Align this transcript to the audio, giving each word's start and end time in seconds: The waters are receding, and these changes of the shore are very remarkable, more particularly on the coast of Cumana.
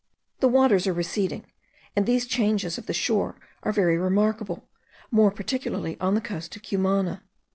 The 0.39 0.47
waters 0.49 0.87
are 0.87 0.93
receding, 0.93 1.45
and 1.95 2.07
these 2.07 2.25
changes 2.25 2.79
of 2.79 2.87
the 2.87 2.91
shore 2.93 3.35
are 3.61 3.71
very 3.71 3.99
remarkable, 3.99 4.67
more 5.11 5.29
particularly 5.29 5.95
on 5.99 6.15
the 6.15 6.21
coast 6.21 6.55
of 6.55 6.63
Cumana. 6.63 7.21